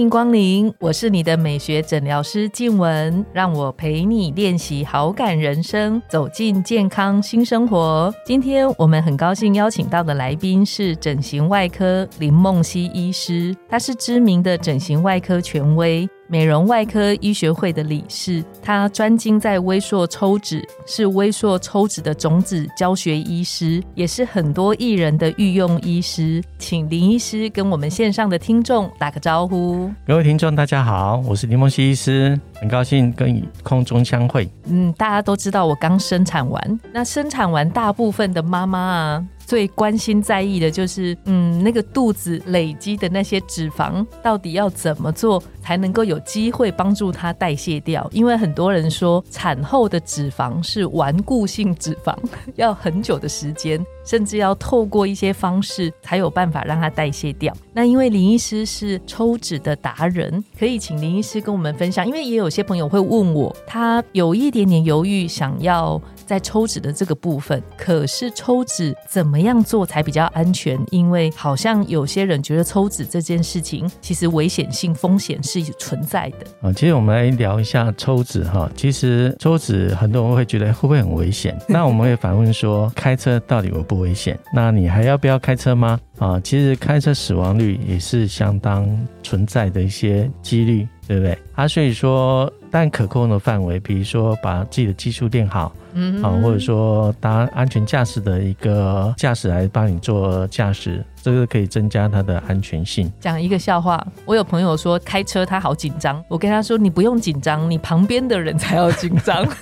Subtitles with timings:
[0.00, 8.10] 欢迎光临，我是你的美学诊疗师静文，让我陪你练习好感人生，走进健康新生活。
[8.24, 16.08] 今天我们很高兴邀请到的来宾是整形外科林梦溪医师，他是知名的整形外科权威。
[16.32, 26.40] 美容外科医学会的理事，他专精在微塑抽脂，是微塑抽脂的种子教学医师，也是很多艺人的御用医师。
[26.56, 29.90] 请林医师跟我们线上的听众打个招呼。
[30.06, 34.48] 各位听众，大家好，我是林梦溪医师，很高兴跟空中相会。
[34.66, 39.26] 嗯，大家都知道我刚生产完，那生产完大部分的妈妈啊。
[39.50, 48.08] 最关心在意的就是，嗯，那个肚子累积的那些脂肪，到底要怎么做才能够有机会帮助它代谢掉？
[48.12, 52.16] 因为很多人说，产后的脂肪是顽固性脂肪，
[52.54, 53.84] 要很久的时间。
[54.04, 57.54] 甚至要透过一些方式才有办法让它代谢掉。
[57.72, 62.06] 那因为林医师是抽脂的达人，可以请林医师跟我们分享。
[62.06, 70.78] 因为也有些朋友会问我，他有一点点犹豫，想要在抽脂的这个部分，可是抽脂怎么样做才比较安全？
[70.90, 76.46] 因为好像有些人觉得抽脂这件事情其实危险性风险是存在的。
[76.62, 78.70] 啊，其实我们来聊一下抽脂哈。
[78.74, 81.56] 其实抽脂很多人会觉得会不会很危险？
[81.68, 83.84] 那我们会反问说，开车到底我？
[83.90, 85.98] 不危险，那你还要不要开车吗？
[86.20, 88.88] 啊，其实开车死亡率也是相当
[89.20, 91.36] 存在的一些几率，对不对？
[91.56, 103.12] 啊，所以说，但可控的范围，比如说把自己的技术练好，嗯，啊，或者说搭安全驾驶的一个驾驶来帮你做驾驶，这个可以增加它的安全性。
[103.18, 109.44] 讲一个笑话，我有朋友说开车他好紧张，我跟他说你不用紧张，你旁边的人才要紧张。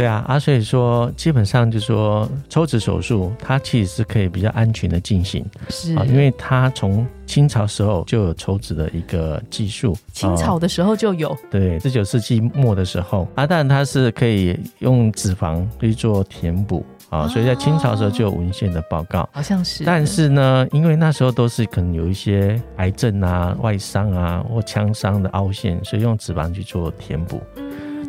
[0.00, 5.94] 对啊，啊，所以说基本上就是说抽脂手术，它其实是可以比较安全的进行，是。
[5.94, 16.82] 啊，因为它从清朝时候就有抽脂的一个技术，清朝的时候就有，对，十九世纪末的时候，啊，当然它是可以用脂肪去做填补。
[17.10, 27.42] 啊，所以在清朝时候就有文献的报告，好像是，但是呢，因为那时候都是可能有一些癌症啊、外伤啊或枪伤的凹陷，所以用脂肪去做填补。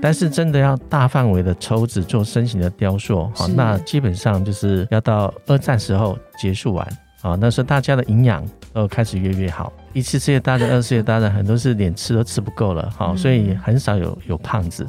[0.02, 6.86] 但是真的要大范围的抽脂做身形的雕塑，好，那基本上就是要到二战时候结束完，
[7.22, 9.72] 啊，那时候大家的营养都开始越越好。
[9.94, 14.85] 一次世界大战、二次世界大战，很多是连吃都吃不够了，哈，所以很少有有胖子。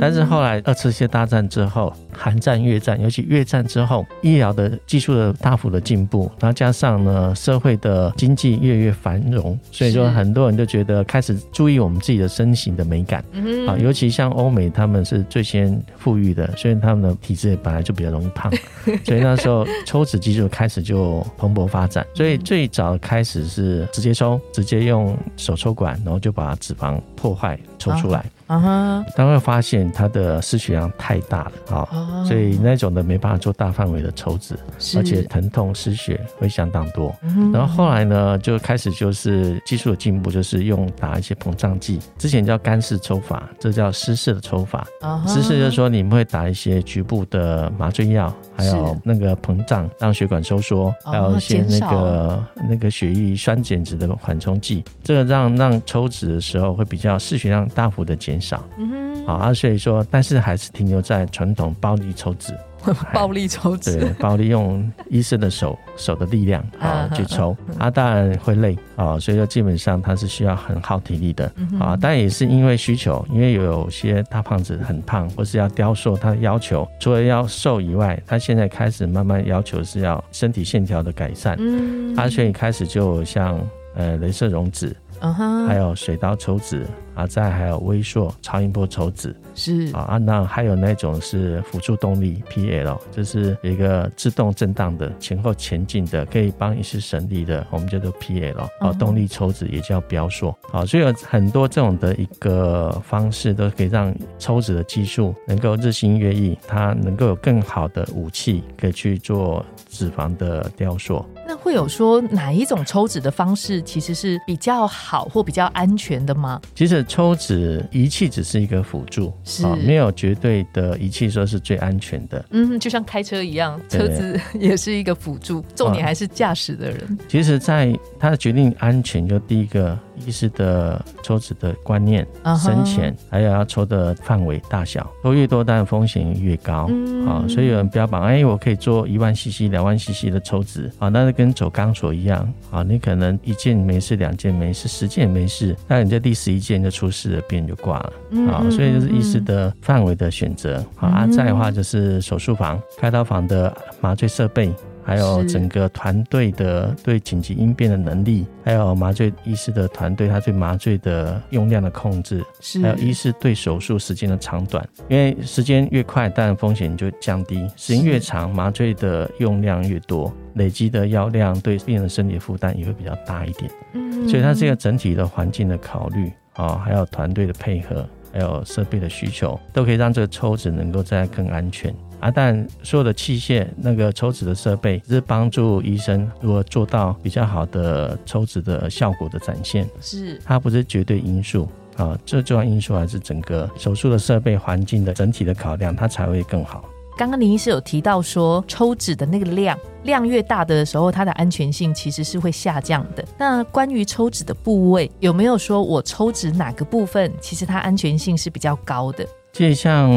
[0.00, 13.24] 但是后来二次世界大战之后，韩战、越战，尤其越战之后，医疗的技术的大幅的进步，然后加上呢，社会的经济越越繁荣，所以说很多人都觉得开始注意我们自己的身形的美感。
[13.66, 18.52] 啊，尤其像欧美，他们是最先富裕的，所以他们的体质本来就比较容易胖，
[19.04, 22.06] 所以那时候抽脂技术开始就蓬勃发展。
[22.14, 24.27] 所以最早开始是直接抽。
[24.52, 28.24] 直接用手抽管，然后就把脂肪破坏抽出来。
[28.48, 34.58] 啊哈，但会发现他的失血量太大了，哦，所以那种的没办法做大范围的抽脂，
[34.96, 37.14] 而且疼痛失血会相当多。
[37.52, 42.00] 然后后来呢，就开始就是技术的进步，就是用打一些膨胀剂。
[42.16, 44.86] 之前叫干式抽法，这叫湿式的抽法。
[45.26, 58.37] 湿式就是说你们会打一些局部的麻醉药，还有那个膨胀让血管收缩，还有一些那个那个血液酸碱值的缓冲剂，这个让让抽脂的时候会比较失血量大幅的减。
[58.40, 62.52] 少，嗯哼，啊，所以说，但是还是停留在传统暴力抽脂，
[63.12, 83.60] 暴力抽脂，对，暴力用医生的手手的力量啊去抽，啊，当然会累啊，所以说基本上它是需要很耗体力的啊，但也是因为需求，因为有些大胖子很胖，或是要雕塑，他要求除了要瘦以外，他现在开始慢慢要求是要身体线条的改善，嗯，啊所以开始就像
[83.94, 84.94] 呃，镭射溶脂。
[85.20, 89.90] 嗯哼，还有水刀抽脂啊，再还有微缩超音波抽脂是。
[89.92, 111.24] 啊，那还有那种是辅助动力 PL，就是一个自动震荡的前后前进的，可以帮医师省力的，我们叫做 PL 啊，动力抽脂也叫标缩啊，所以有很多这种的一个方式都可以让抽脂的技术能够日新月异，它能够有更好的武器可以去做脂肪的雕塑。
[111.60, 116.60] 会有说哪一种抽脂的方式其实是比较好或比较安全的吗？
[116.74, 122.44] 其实抽脂仪器只是一个辅助，是没有绝对的仪器说是最安全的。
[122.50, 127.18] 嗯，就像开车一样，车子 也是一个辅助，重点还是驾驶的人。
[127.28, 132.26] 其实，在它的决定安全，就第一个医师的抽脂的观念、
[132.62, 136.88] 深浅，还有要抽的范围大小，抽越多，当然风险越高。
[137.26, 148.12] 啊，所以有人标榜，哎，我可以做一万 CC、两万 CC 的抽脂，啊，那是跟走钢索一样，啊，你可能一件没事，两件没事，十件没事，那你在第十一件就出事了，病人就挂了。
[148.50, 150.84] 啊，所以就是医师的范围的选择。
[150.96, 154.72] 啊，再的话就是手术房、开刀房的麻醉设备。
[155.08, 162.44] 还有整个团队的对紧急应变的能力，还有麻醉医师的团队，他对麻醉的用量的控制，
[162.82, 164.86] 还有医师对手术时间的长短。
[165.08, 173.70] 因为时间越快，当然风险就降低；时间越长，麻醉的用量越多，累积的药量对病人的身体负担也会比较大一点。
[173.94, 181.94] 嗯，所以它是一个整体的环境的考虑啊，还有团队的配合，还有设备的需求，都可以让这个抽脂能够再更安全。
[182.20, 196.84] 啊，但所有的器械、那个抽脂的设备，是帮助医生如何做到比较好的抽脂的效果的展现，是它不是绝对因素啊，最重要因素还是整个手术的设备环境的整体的考量，它才会更好。
[197.16, 203.24] 刚刚林医师有提到说，抽脂的那个量量越大的时候，它的安全性其实是会下降的。
[203.36, 209.26] 那关于抽脂的部位，有没有说我抽脂哪个部分，其实它安全性是比较高的？
[209.58, 210.08] 就像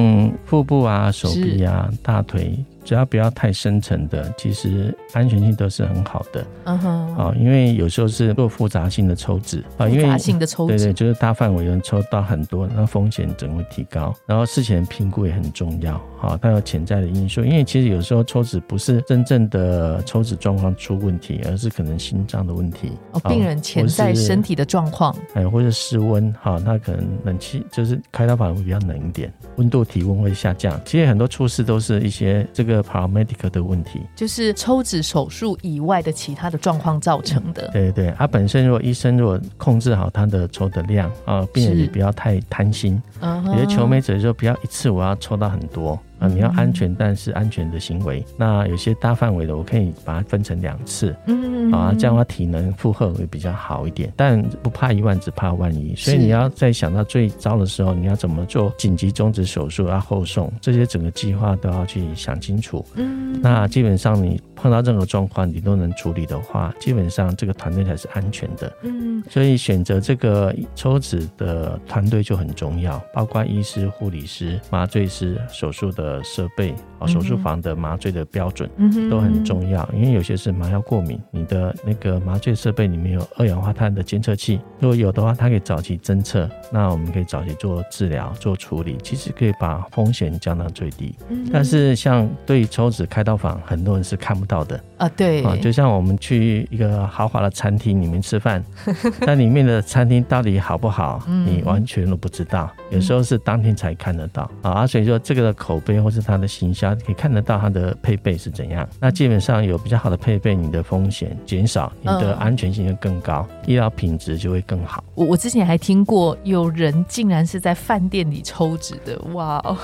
[0.45, 2.63] 腹部啊、手臂啊、大腿。
[2.83, 6.45] 只要不要太深层的，其实安全性都是很好的。
[6.65, 14.13] 嗯哼，啊，因为有时候是做复杂性的抽脂啊，复杂性的抽脂，对对，就是大范围能抽到很多，那风险整会提高。
[14.25, 17.43] 然后事前评估也很重要，啊，它有潜在的因素。
[17.43, 22.93] 因为其实有时候抽脂不是真正的抽脂状况出问题，而是可能心脏的问题。
[23.11, 30.79] 哦，病人潜在身体的状况，哎，或者室温，哈，那可能冷气就是开刀房会比较冷一点，温度体温会下降。
[30.83, 32.70] 其实很多出事都是一些这个。
[32.75, 37.69] 个 paramedic 的问题，就是抽脂手术以外的其他的状况造成的。
[37.71, 43.01] 对对，他本身如果医生如果控制好他的抽的量啊，病人也不要太贪心。
[43.21, 45.99] 有些求美者就不要一次我要抽到很多。
[46.21, 48.23] 啊，你要安全，但是安全的行为。
[48.37, 54.13] 那有些大范围的，我可以把它分成两次，嗯，啊，这样的话体能负荷会比较好一点。
[54.15, 55.95] 但不怕一万，只怕万一。
[55.95, 62.85] 所以你要在想到最糟的时候，你要怎么做紧急终止手术啊、后送这些整个计划都要去想清楚。
[62.93, 68.71] 嗯，那基本上你碰到任何状况，你都能处理的话，基本上这个团队才是安全的。
[68.83, 76.10] 嗯，所以选择这个抽脂的团队就很重要，包括医师、护理师、麻醉师、手术的。
[76.23, 76.75] 设备。
[77.01, 78.69] 啊，手术房的麻醉的标准
[79.09, 91.15] 都很重要，因为有些是麻药过敏，你的那个麻醉设备里面有二氧化碳的监测器，如果有的话，它可以早期侦测，那我们可以早期做治疗、做处理，其实可以把风险降到最低。
[91.51, 98.63] 但是像对于抽脂开刀房，很多人是看不到的啊，对啊，就像我们去一个豪华的餐厅里面吃饭，
[99.25, 106.01] 那里面的餐厅到底好不好，你完全都不知道，有时候是当天才看得到啊，所以说这个的口碑。
[106.01, 115.03] 或是它的行销可以看得到它的配备是怎样，那基本上有比较好的配备，你的风险减少，你的安全性就更高，医疗品质就会更好。
[115.15, 119.77] 我我之前还听过有人竟然是在饭店里抽脂的，哇哦！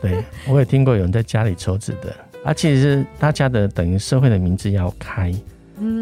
[0.00, 2.14] 对，我也听过有人在家里抽脂的，
[2.44, 5.32] 啊，其实大家的等于社会的名字要开。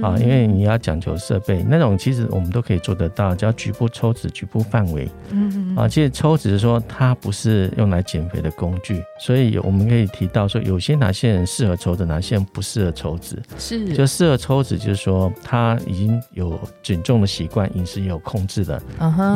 [0.02, 5.08] 啊，因为你要讲求设备，那种其实我们都可以做得到，叫局部抽脂、局部范围。
[5.30, 13.40] 嗯啊，其实抽脂是说它不是用来减肥的工具，所以我们可以提到说，有些哪些人适合抽脂，哪些人不适合抽脂。
[13.58, 18.80] 是，就适合抽脂，就是说他已经有减重的习惯，饮食也有控制的，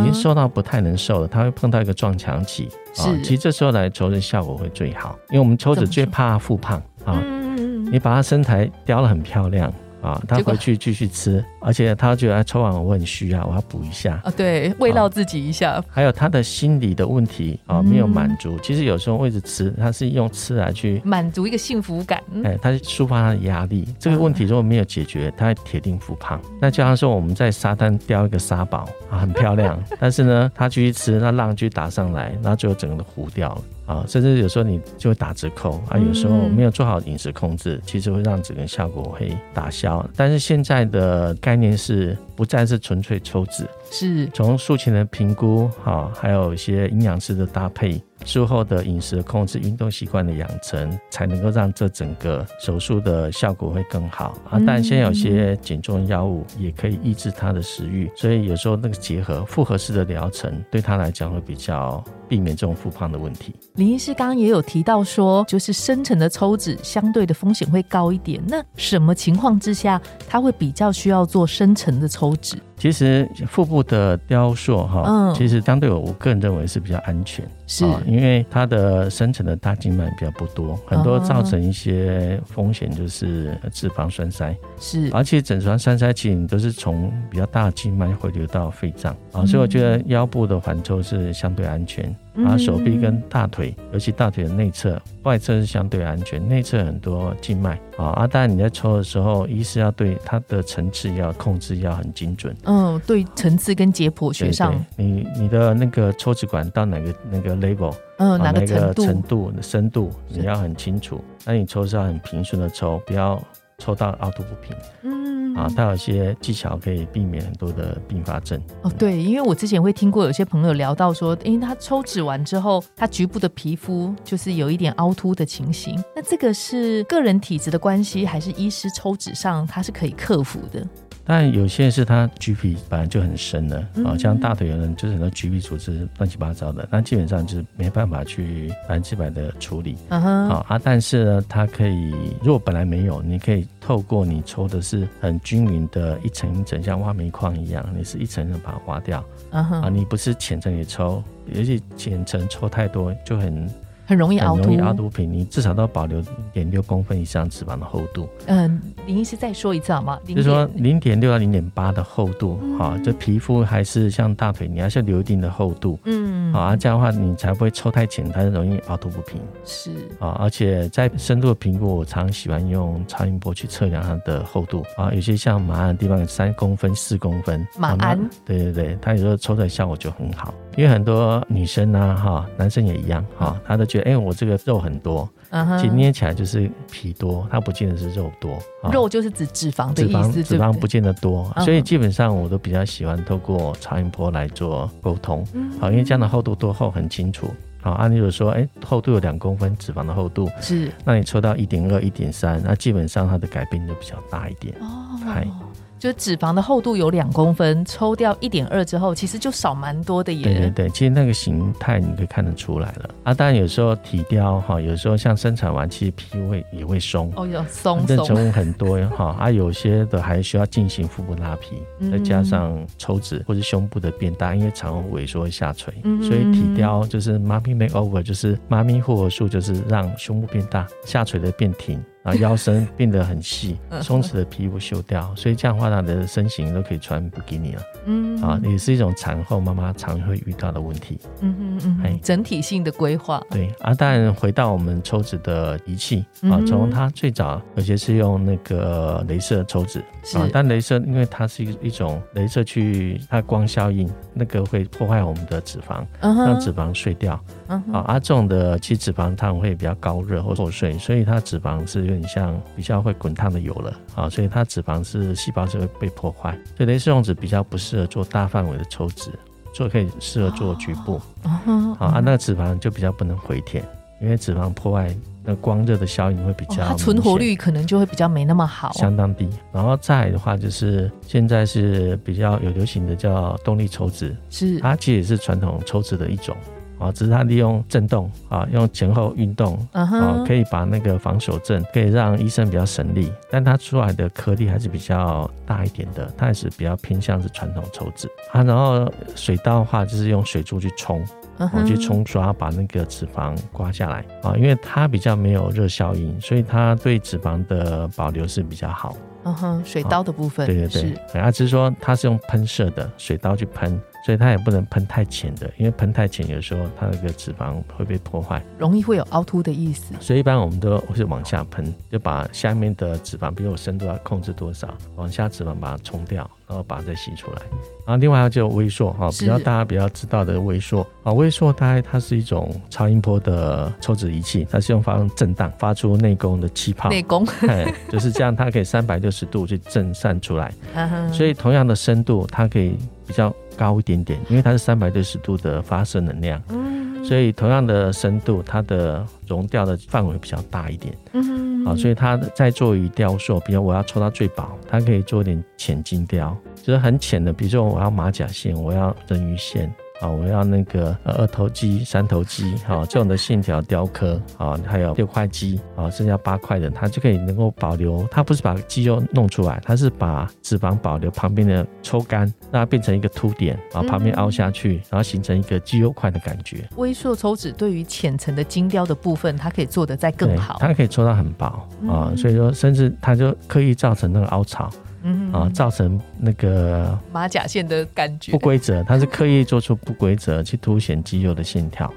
[0.00, 2.68] 已经瘦到不太能瘦了，他会碰到一个撞墙期。
[2.94, 7.20] 是，其实这时候来抽脂效果会最好，因为我们抽脂最怕复胖啊。
[7.22, 7.44] 嗯
[7.92, 9.72] 你把他身材雕得很漂亮。
[10.04, 15.82] 啊，他回去继续吃，而且他觉得抽完我很虚啊，我要补一下啊，对，慰劳自己一下。
[15.88, 18.58] 还有他的心理的问题啊，没有满足。
[18.62, 22.22] 其实有时候为着吃，他是用吃来去满足一个幸福感。
[22.44, 23.88] 哎，他抒发他的压力。
[23.98, 26.40] 这个问题如果没有解决，他铁定复胖。
[26.60, 33.62] 那就像说我们在沙滩雕一个沙堡啊，很漂亮， 但是呢，他继续吃，那浪就打上来，然后最后整个都糊掉了。
[33.86, 40.04] 啊，甚至有时候你就会打折扣啊，有时候没有做好饮食控制，其实会让整个效果会打消。
[40.16, 54.58] 但是现在的概念是不再是纯粹抽脂，是从术前的评估，哈，还有一些营养师的搭配，术后的饮食控制、运动习惯的养成，才能够让这整个手术的效果会更好啊。
[54.66, 63.54] 但现在有些减重药物也可以抑制他的食欲，所以有时候那个结合复合式的疗程，对他来讲会比较避免这种复胖的问题。
[63.74, 68.42] 林医师刚刚也有提到说，就是深层的抽脂相对的风险会高一点。
[68.46, 72.56] 那什么情况之下，他会比较需要做深层的抽脂？
[72.76, 75.34] 其实腹部的雕塑哈，嗯。
[75.34, 77.84] 其实相对我我个人认为是比较安全，是。
[77.84, 85.10] 啊因为它的深层的大静脉比较不多，很多哦造成一些风险就是脂肪栓塞，是。
[85.12, 102.54] 而且整床栓塞其实你都是从比较大的静脉回流到肺脏啊，所以我觉得腰部的环抽是相对安全，嗯然后手臂跟大腿，尤其大腿的内侧、外侧是相对安全，内侧很多静脉啊，啊，当然你在抽的时候，一是要对它的层次要控制要很精准。
[102.64, 109.04] 嗯，对层次跟解剖学对上，对你你的那个抽脂管到哪个那个 level，嗯，啊哪个程度？
[109.04, 111.22] 程度、深度，你要很清楚。
[111.44, 113.40] 那你抽是要很平顺的抽，不要
[113.78, 115.68] 抽到凹凸不平嗯啊。
[115.74, 118.60] 它有一些技巧可以避免很多的并发症。
[118.82, 126.02] 哦，对，因为我之前会听过有些朋友聊到说，因为他抽脂完之后，他局部的皮肤就是有一点凹凸的情形。
[126.14, 130.86] 那这个是个人体质的关系，还是医师抽脂上它是可以克服的？
[131.24, 139.96] 但有些是它橘皮本来就很深的啊，嗯像大腿有人就是很多橘皮组织乱七八糟的，那基本上就是没办法去百分之百的处理。
[140.08, 142.12] 啊啊，但是呢，它可以，
[142.42, 149.24] 如果本来没有，你可以透过你抽的是很均匀的一层一层，像挖煤矿一样，你是一层层把它挖掉。
[149.50, 151.22] 嗯啊，你不是浅层也抽，
[151.56, 153.66] 而且浅层抽太多就很
[154.06, 154.80] 很容易凹凸很容易。
[154.80, 160.18] 凹凸平，你至少都要保留零点六公分以上脂肪的厚度，嗯，林医师再说一次好吗？
[160.26, 165.98] 就是说零点六到零点八的厚度，嗯哈、这皮肤还是像大腿，你还是要留一定的厚度。
[166.04, 169.40] 嗯，好啊，这样的话你才不会抽太浅，它就容易凹凸不平。
[169.64, 175.12] 是啊，而且在深度的评估，我常喜欢用超音波去测量它的厚度啊。
[175.12, 180.54] 有些像马鞍的地方有三公分、四公分，马鞍对对对，它有时候抽出来效果就很好。
[180.76, 188.54] 因为很多女生啊，哈，男生也一样哈，他都觉得，哎、我这个肉很多，嗯其实捏起来就是皮多，它不见得是肉多。
[188.82, 195.46] 啊肉就是指脂肪的脂肪意思，脂肪不见得多，嗯所以基本上我都比较喜欢透过超音波来做沟通。
[195.52, 197.48] 嗯好，因为这样的厚度多厚很清楚。
[197.80, 204.74] 好，按例如说，哎、厚度有两公分脂肪的厚度，是那你抽到一点二、一点三，那基本上它的改变就比较大一点。
[204.80, 205.63] 哦嗨哦。
[206.04, 210.42] 就是脂肪的厚度有两公分，抽掉一点二之后，其实就少蛮多的耶。
[210.42, 213.32] 对对对，其实那个形态你可以看得出来了啊。
[213.32, 217.32] 当然有时候体雕哈，有时候像生产完，其实皮肤会也会松。
[217.36, 241.20] 哦，有松松，很多哈，啊，有些的还需要进行腹部拉皮，嗯再加上抽脂或者胸部的变大，因为产后萎缩会下垂，嗯所以体雕就是妈咪 makeover，就是妈咪复合术，就是让胸部变大，下垂的变挺，然后腰身变得很细，嗯松弛的皮肤修掉，所以这样的话，她的身形都可以穿比基尼了嗯啊，也是一种产后妈妈常会遇到的问题。
[241.40, 257.82] 嗯嗯嗯整体性的规划，对啊，当然回到我们抽脂的仪器啊嗯，从它最早有些是用那个镭射抽脂是啊，但镭射因为它是一一种镭射去它光效应，那个会破坏我们的脂肪，让脂肪碎掉啊。
[257.92, 269.30] 啊，这种的其实脂肪它会比较高热或破碎，所以它脂肪是有点像比较会滚烫的油了啊，所以它脂肪是细胞是会被破坏，所以雷氏用脂比较不适合做大范围的抽脂，
[269.72, 271.20] 做可以适合做局部。
[271.66, 273.84] 嗯好啊，那个脂肪就比较不能回填，
[274.20, 275.14] 因为脂肪破坏
[275.46, 278.90] 那光热的效应会比较、哦它存活率可能就会比较没那么好。
[278.92, 279.48] 相当低。
[279.72, 286.56] 然后再来的话，就是现在是比较有流行的叫动力抽脂，是它其实也是传统抽脂的一种。
[287.04, 298.62] 啊，只是它利用震动啊，用前后运动嗯啊，可以把那个防守震可以让医生比较省力，但它出来的颗粒还是比较大一点的，它还是比较偏向是传统抽脂啊。
[298.62, 301.24] 然后水刀的话，就是用水柱去冲，
[301.58, 309.16] 嗯我去冲刷，把那个脂肪刮下来啊，因为它比较没有热效应，所以它对脂肪的保留是比较好。
[309.46, 320.14] 嗯哼，水刀的部分，对对对是，对啊，只是说它是用喷射的水刀去喷，所以它也不能喷太浅的，因为喷太浅有时候它那个脂肪会被破坏，容易会有凹凸的意思。
[320.18, 327.60] 所以一般我们都是往下喷，就把下面的脂肪，比如我深度要控制多少，往下脂肪把它冲掉，然后把它再吸出来。
[328.06, 340.72] 然后另外就有微缩哈，比较大家比较知道的微缩啊，微缩大概它是一种超音波的抽脂仪器，它是用发生震荡发出内功的气泡，内功，哎，就是这样，它可以三百六十度去震散出来。
[341.30, 351.14] 所以同样的深度，它可以比较高一点点，因为它是三百六十度的发射能量，嗯所以同样的深度，它的熔掉的范围比较大一点。
[351.32, 359.90] 嗯，好，所以它在做于雕塑，比如我要抽到最薄，它可以做一点浅金雕，就是很浅的，比如说我要马甲线，我要人鱼线。
[360.20, 368.26] 啊，我要那个二头肌、三头肌，哈，这种的线条雕刻，啊，还有六块肌，啊，剩下八块的，它就可以能够保留。
[368.30, 376.88] 它不是把肌肉弄出来，它是把脂肪保留，旁边的抽干，让它变成一个凸点，然后旁边凹下去，然后形成一个肌肉块的感觉。
[376.96, 381.66] 微缩抽脂对于浅层的精雕的部分，它可以做得再更好，它可以抽到很薄
[382.08, 384.88] 啊，所以说甚至它就刻意造成那个凹槽。
[385.24, 392.12] 嗯啊，造成那个马甲线的感觉不规则，它是刻意做出不规则去凸显肌肉的线条。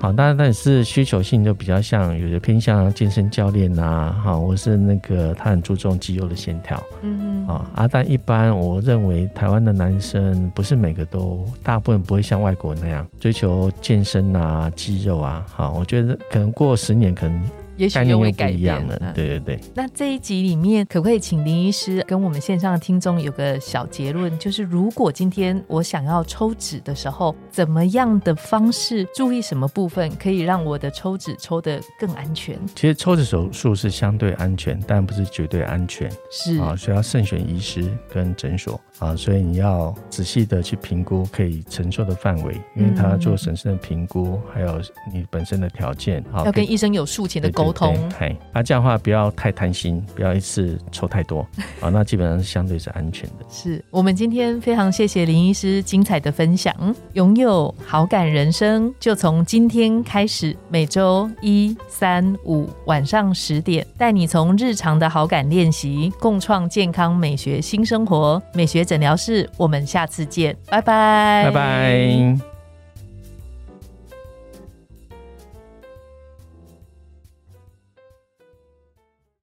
[0.00, 6.82] 好，当然那也是需求性就比较像，有的偏向健身教练呐，哈，或是那个他很注重肌肉的线条。
[7.02, 7.46] 嗯嗯。
[7.46, 15.46] 啊啊，但一般我认为台湾的男生不是每个都，大部分不会像外国那样追求健身啊、肌肉啊。
[15.48, 17.42] 好，我觉得可能过十年可能。
[17.76, 19.60] 也许又会改变了，对对对。
[19.74, 24.38] 那这一集里面，可不可以请林医师跟我们线上的听众有个小结论？
[24.38, 32.58] 就是如果今天我想要抽脂的时候，怎么样的方式，注意什么部分，可以让我的抽脂抽得更安全？
[32.74, 36.10] 其实抽脂手术是相对安全，但不是绝对安全。
[36.30, 44.80] 是啊，所以要慎选医师跟诊所啊，所以你要仔细的去评估可以承受的范围，因为他做审慎的评估，还有
[45.12, 47.64] 你本身的条件，要跟医生有术前的沟。
[47.64, 51.40] 沟通，嘿，那这样的话不要太贪心，不要一次抽太多
[51.80, 53.44] 啊，那基本上是相对是安全的。
[53.48, 56.74] 是我们今天非常谢谢林医师精彩的分享，
[57.14, 68.40] 拥有好感人生就从今天开始，每周一、三、五晚上十点，带你从日常的好感练习，共创健康美学新生活。
[68.54, 72.51] 美学诊疗室，我们下次见，拜拜，拜拜。